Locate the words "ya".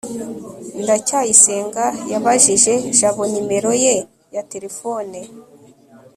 4.35-4.43